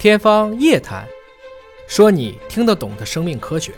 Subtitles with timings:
[0.00, 1.04] 天方夜谭，
[1.86, 3.74] 说你听得懂的生命科学。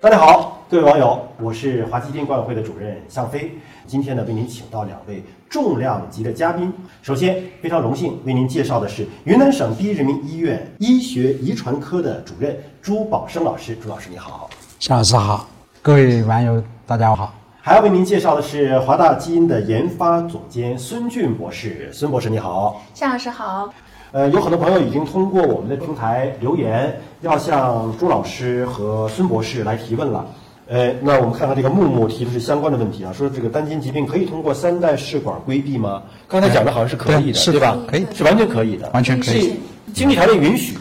[0.00, 3.58] 大家好，各位网友，我是华基金管委会的主任向飞。
[3.86, 6.72] 今天呢，为您请到两位重量级的嘉宾。
[7.02, 13.76] 首先，非常荣幸为您介绍的是云南省第一人民医院医学遗传科的主任朱宝生老师。
[13.76, 14.48] 朱老师，你好。
[14.80, 15.46] 向老师好，
[15.82, 17.34] 各位网友大家好。
[17.60, 21.90] 还要为您介绍的是华大基因的研发总监孙俊博士。
[21.92, 22.80] 孙博士，你好。
[22.94, 23.70] 向老师好。
[24.16, 30.24] 呃，有很多朋友已经通过我们的平台留言，要向朱老师和孙博士来提问了。
[30.68, 36.02] 呃，那我们看看这个木木提的是相关的问题啊，说这个单亲疾病可以通过三代试管规避吗？
[36.28, 37.76] 刚才讲的好像是可以的，是吧？
[37.86, 39.54] 可以，是完全可以的，完全可以。
[39.92, 40.78] 经济条件允许，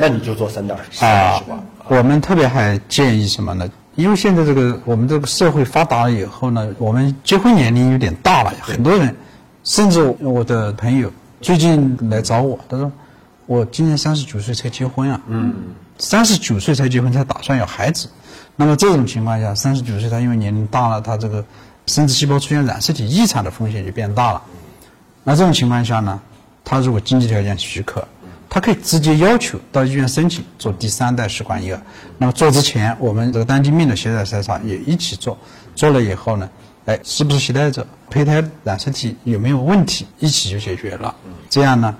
[0.00, 1.04] 那你就做三代试
[1.44, 1.62] 管。
[1.88, 3.68] 我们特别还建议什么呢？
[3.96, 9.14] 因为现在这个我们这个社会发达了以后呢，我们结婚年龄有点大了，很多人，
[9.62, 11.12] 甚至我的朋友。
[11.40, 12.90] 最近来找我，他说
[13.46, 15.54] ：“我今年三十九岁才结婚啊，嗯，
[15.96, 18.08] 三十九岁才结婚才打算要孩子，
[18.56, 21.44] 那么这种情况下，三十九岁他因为年龄大了，他这个
[21.86, 24.42] 生殖细胞出现染色体异常的风险就变大了。
[25.22, 26.20] 那这种情况下呢，
[26.64, 28.06] 他如果经济条件许可，
[28.50, 31.80] 他可以直接要求到医院申请做第三代试管婴儿。
[32.18, 35.38] 那么做之前，我们这个单精病的携带筛查也一起做，
[35.76, 36.50] 做了以后呢。”
[36.88, 37.86] 哎，是不是携带者？
[38.08, 40.06] 胚胎染色体有没有问题？
[40.20, 41.14] 一起就解决了。
[41.50, 41.94] 这样呢，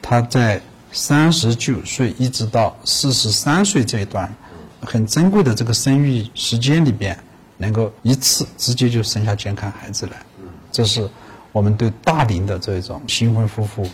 [0.00, 0.60] 他在
[0.92, 4.32] 三十九岁一直到四十三岁这一段
[4.80, 7.18] 很珍贵的这个生育时间里边，
[7.56, 10.12] 能够一次直接就生下健康孩子来。
[10.70, 11.10] 这是
[11.50, 13.84] 我们对大龄的这种新婚夫妇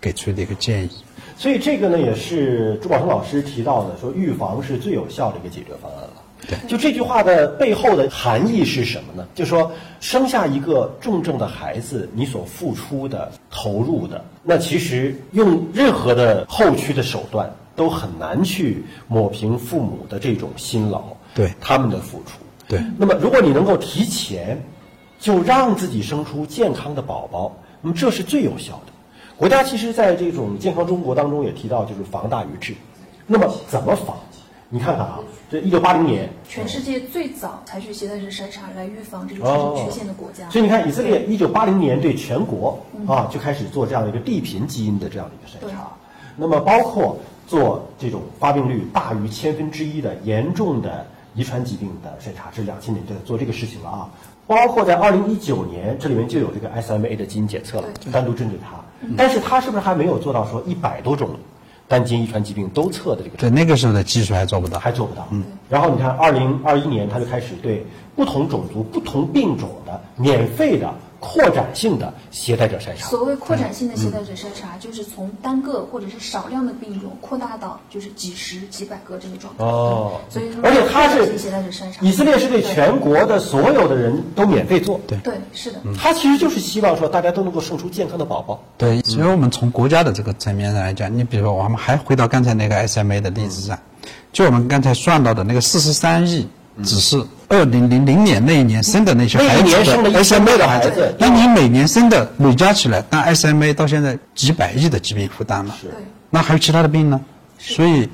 [0.00, 0.90] 给出的一个建议。
[1.38, 6.21] 所以这个呢，也是朱宝生老师提到的，说预防是最有效的一个解决方案了。
[6.48, 9.26] 对，就这句话的背后的含义是什么呢？
[9.34, 21.02] 就说生下一个重症的孩子，你所付出的、投入的，那其实用任何的后驱的手段都很难去抹平父母的这种辛劳，
[21.34, 22.38] 对他们的付出。
[22.66, 24.60] 对，那么如果你能够提前
[25.20, 28.92] 就让自己生出健康的宝宝，那么这是最有效的。
[29.36, 32.74] 国家其实在这种健康中国当中也提到，就是防大于治。
[33.26, 34.16] 那么怎么防？
[34.74, 40.48] 你看看啊，这一九八零年，全世界最早采取携带式筛查来预防这个基因缺陷的国家。
[40.48, 45.88] 所以你看，以色列一九八零年对全国啊就开始做这样的一个地贫基因的这样的一个筛查。
[46.38, 54.08] 那么包括做这种发病率大于千分之一的严重的遗传疾病的筛查，是两千年就在做这个事情了啊。
[54.46, 58.80] 包括在二零一九年，这里面就有这个 SMA 的基因检测了，单独针对它。
[59.18, 61.28] 但是它是不是还没有做到说一百多种？
[61.92, 65.28] 单基因遗传疾病都测的这个，对那个时候的技术还做不到，还做不到。
[65.30, 67.84] 嗯，然后你看，二零二一年他就开始对
[68.16, 70.94] 不同种族、不同病种的免费的。
[71.22, 73.08] 扩展性的携带者筛查。
[73.08, 79.64] 所谓扩展性的携带者筛查，就是从单个或者是少量的病种扩大到就是几十几百个这个状态。
[79.64, 85.00] 哦，所以而且它是携带者筛查，以色列是对全国的所有的人都免费做。
[85.06, 85.78] 对对，是的。
[85.96, 88.60] 他其实就是希望说大家都能够生出健康的宝宝。
[88.76, 93.78] 对，所以我们从国家的这个层面上来讲，你比如说我们还回到刚才那个 SMA 的例子上，
[94.32, 96.48] 就我们刚才算到的那个四十三亿。
[96.82, 99.72] 只是二零零零年那一年生的那些孩子
[100.02, 105.74] 的 SMA 的孩子，那你每年生的累加起来，那 SMA 到现在几百亿的疾病负担了，
[106.30, 107.20] 那还有其他的病呢？
[107.58, 108.08] 所以。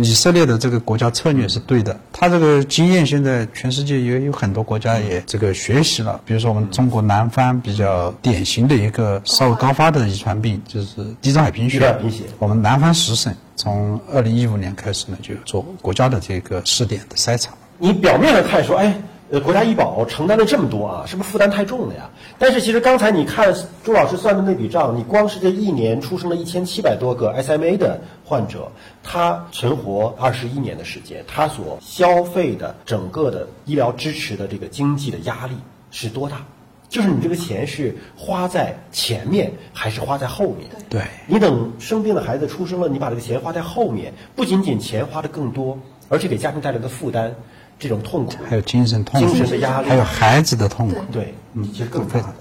[0.00, 6.20] 以色列的这个国家策略是对的，他这个经验现在全世界也有很多国家也这个学习了。
[6.24, 11.80] 比如说我们中国南方比较典型的一个稍微高发的遗传病就是地中海贫血。
[11.80, 12.22] 地中海贫血。
[12.38, 17.50] 我们南方十省从二零一五年开始呢就做国家的这个试点的筛查。
[17.82, 18.94] 你表面上看说，哎。
[19.32, 22.10] 呃，国家医保承担了这么多啊，是不是负担太重了呀？
[22.38, 23.50] 但是其实刚才你看
[23.82, 28.70] 朱老师算的那笔账，你光是这一年出生了一千七百多个 SMA 的患者，
[29.02, 35.54] 他存活二十一年的时间，他所消费的整个的医疗支持的这个经济的压力
[35.90, 36.44] 是多大？
[36.90, 40.68] 就是你这个钱是花在前面还是花在后面？
[40.90, 45.78] 对，你等生病的孩子出生了，你把这个钱花在后面，不仅仅钱花的更多，
[46.10, 47.34] 而且给家庭带来的负担。
[47.82, 52.20] 这种痛苦，还有精神痛苦、精神的压力，还有孩子的痛苦，对，嗯，其实更大。
[52.20, 52.34] 的。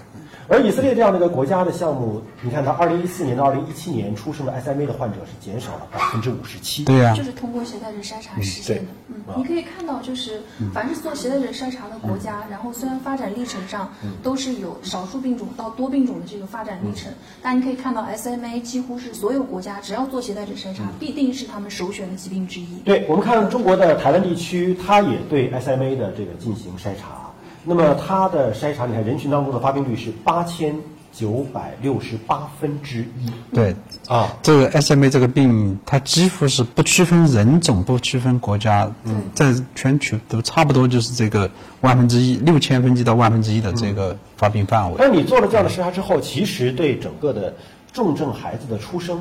[0.52, 6.84] 而以色列这样的一个国家的项目，你看，它二零一四年到二零一七年出生的 SMA 的患者是减少了百分之五十七。
[6.84, 8.92] 对呀，就是通过携带者筛查实现的。
[9.08, 10.42] 嗯，你可以看到，就是
[10.74, 13.90] 凡是做携带者筛查的国家，然后虽然发展历程上
[14.22, 17.10] 都是有少数病种到多病种的这个发展历程，
[17.42, 22.80] 但你可以看到 SMA 几乎是所有国家只要做携带者筛查，必定是他们首选的疾病之一。
[22.84, 27.21] 对我们看中国的台湾地区，它也对 SMA 的这个进行筛查。
[27.64, 30.76] 那么它的筛查，你看人群当中的发病率是八千
[31.12, 33.32] 九百六十八分之一。
[33.54, 33.76] 对，
[34.08, 44.96] 啊，这个 SMA 这个病，它几乎是不区分人种、不区分国家，嗯在全球都差不多就是这个万分之一、六千分之一到万分之一的这个发病范围。
[44.98, 47.54] 那你做了这样的筛查之后，其实对整个的
[47.92, 49.20] 重症孩子的出生，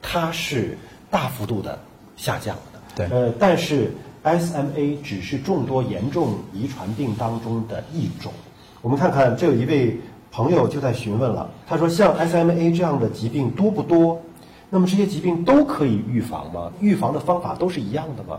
[0.00, 0.78] 它是
[1.10, 1.78] 大幅度的
[2.16, 2.80] 下降的。
[2.94, 3.90] 对呃，但是
[4.24, 8.32] SMA 只是众多严重遗传病当中的一种。
[8.80, 14.20] 我们看看，这有一位朋友就在询问了，他说：“像 SMA 这样的疾病多不多？
[14.70, 16.70] 那么这些疾病都可以预防吗？
[16.80, 18.38] 预防的方法都是一样的吗？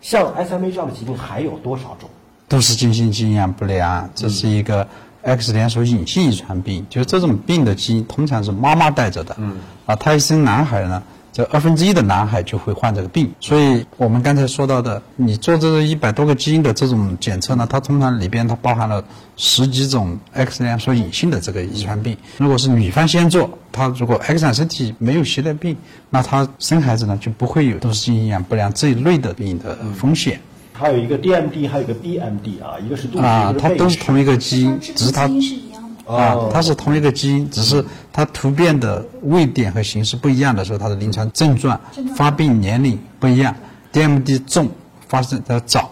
[0.00, 2.08] 像 SMA 这样的疾病还有多少种？”
[2.48, 4.86] 都是经性基因养不良，这是一个
[5.22, 9.34] X 连锁隐性遗传病，就是这种病的基因通常是妈妈带着的。
[9.38, 11.02] 嗯，啊，他一生男孩呢，
[11.36, 13.30] 这二分之一的男孩就会患这个病。
[13.40, 19.04] 所以我们刚才说到的，你做这个一百多个基因的这种检测呢，它通常里边它包含了
[19.36, 22.16] 十几种 X 连锁隐性的这个遗传病。
[22.38, 25.76] 如果是女方先做，她如果 X 染身体没有携带病，
[26.08, 30.40] 那她生孩子呢就不会有都是基因养不良这一类的病的风险。
[30.72, 35.65] 还有一个 DMD，还有一个 BMD 啊，一个是啊，它都是同一个基因，只是它基因是一样的。
[36.06, 43.54] 啊哦，它是同一个基因，只是它突变的位点和形式不一样的时候，它的临床症状症、状发病年龄不一样。
[43.92, 44.68] DMD 重，
[45.08, 45.90] 发生的早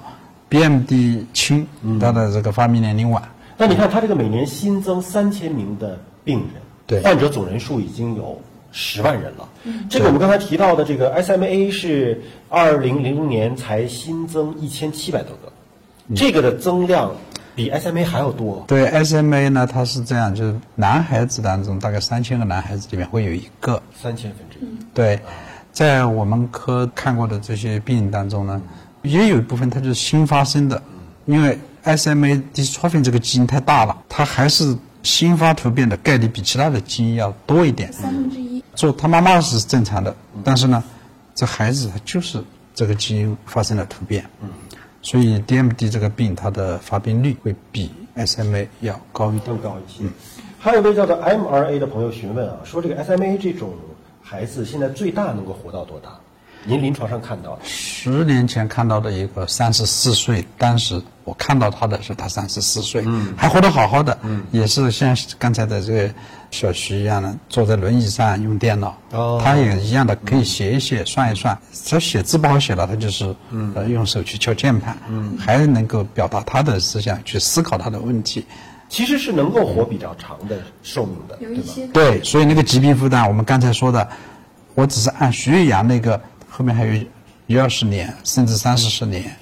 [0.51, 1.67] ；BMD 轻，
[2.01, 3.23] 它的这个发病年龄晚。
[3.57, 8.41] 那你看，它这个每年新增三千名的病人，对患者总人数已经有
[8.73, 9.49] 十万人了。
[9.89, 15.53] 这个我们刚才提到的这个 SMA 是二零零零年才新增一千七百多个，
[16.15, 17.11] 这个的增量
[17.55, 18.65] 比 SMA 还要多。
[18.67, 23.83] 对 SMA 呢，它是这样，就是男孩子当中大概三千个男孩子里面会有一个。
[24.01, 25.19] 三千分之一，对，
[25.73, 28.61] 在我们科看过的这些病当中呢，
[29.03, 30.83] 也有一部分它就是新发生的，
[31.27, 37.93] 因为 SMA dystrophin 这个基因太大了，它还是新发突变的概率比其他的基因要多一点。
[37.93, 40.83] 三分之一，做他妈妈是正常的，但是呢，
[41.35, 42.43] 这孩子他就是
[42.75, 44.25] 这个基因发生了突变，
[45.05, 49.59] 所以 DMD 这个病它的发病率会比 SMA 要高一点更。
[49.59, 50.03] 高一些。
[50.59, 53.75] 还有一位叫做 MRA 的朋友询问啊，说这个 SMA 这种
[54.23, 56.09] 孩子现在最大能够活到多大？
[56.67, 57.59] 您临床上看到的？
[57.65, 66.15] 十年前看到的一个三十四岁，当时我看到他的时候，他三十四岁，嗯，还活得好好的，嗯，也是像刚才的这个
[66.55, 69.41] 小徐一样的，坐在轮椅上用电脑，哦。
[69.45, 71.59] 他也一样的可以写一写、算一算，
[71.91, 73.35] 他写字不好写了，他就是
[73.75, 78.47] 呃用手去敲键盘，嗯，还能够表达他的思想，去思考他的问题，
[78.89, 81.55] 其实是能够活比较长的寿命的，对吧？
[81.55, 84.09] 有一些对，所以那个疾病负担，我们刚才说的，
[84.75, 86.95] 我只是按徐玉阳那个，后面还有
[87.47, 89.37] 一二十年，甚至三四十年，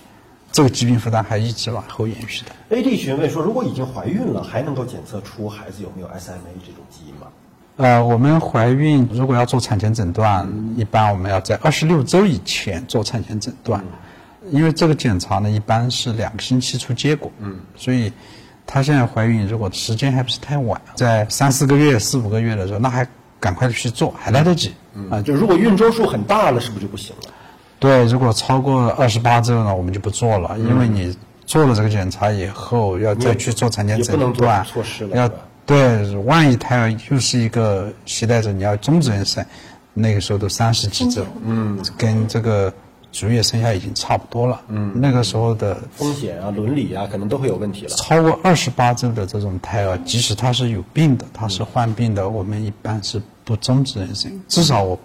[0.53, 2.77] 这个疾病负担还一直往后延续的。
[2.77, 7.27] AD 询问说，如果已经怀孕了，还能够检测出孩子有没有 SMA 这种基因吗？
[7.79, 10.47] 呃，我们怀孕如果要做产前诊断，
[10.77, 13.83] 一般我们要在二十六周以前做产前诊断，
[14.51, 18.13] 因为这个检查呢一般是两个星期出结果，嗯，所以
[18.67, 23.09] 她现在怀孕，如果时间还不是太晚，在三四个月、四五个月的时候，那还
[23.41, 24.75] 赶快去做，还来得及，
[25.11, 27.33] 啊、就如果孕周数很大了，是不是就不行了？
[27.83, 31.15] 对，如果超过二十八周呢，我们就不做了，因为你
[31.45, 35.29] 做了这个检查以后，要再去做产前诊断，措施了要
[35.67, 39.45] 对，万一胎儿又是一个携带者你要终止妊娠，
[39.95, 42.73] 那个时候都三十几周，嗯，跟这个
[43.11, 47.91] 足月生下已经差不多了，嗯，那个时候的风险啊、伦理啊，可能都会有问题了。
[47.97, 54.99] 超过二十八周的这种胎儿，即使他是有病的，他是患病的，我们一般是不终止妊娠，至少我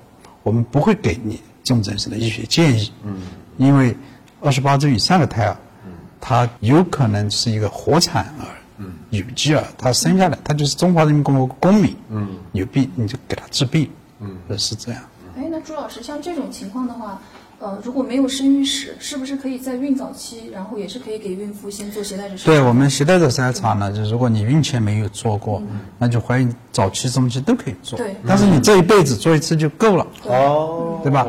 [0.44, 2.92] 我们不会给你终止妊娠的医学建议。
[3.04, 3.22] 嗯，
[3.58, 3.96] 因为
[4.42, 8.48] 二十八周以上的胎儿，嗯他有可能是一个活产儿，
[8.78, 15.02] 嗯，有机儿，他生下来他就是中华人民共和国公民，嗯，有病你就给他治病，嗯，是这样。
[15.38, 17.22] 哎，那朱老师，像这种情况的话，
[17.60, 22.46] 呃，如果没有生育史，是不是可以在孕早期，然后也是可以给孕妇先做携带者筛查？
[22.46, 25.62] 对我们携带者筛查呢，就是如果你孕前没有做过，
[26.00, 27.98] 那就怀孕早期、中期都可以做。
[27.98, 31.26] 对但是你这一辈子做一次就够了，哦，对吧？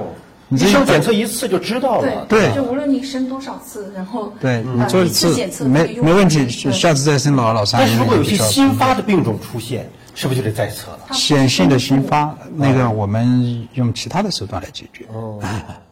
[0.48, 2.24] 你这医生检测一次就知道了。
[2.28, 11.00] 对就无论你生多少次，然后对呃你做一一次检测没没问题，下次再生老二老三，但是如果有些新发的病种出现，是不是就得再测了？
[11.12, 15.04] 显性的新发，那个我们用其他的手段来解决。
[15.12, 15.38] 哦，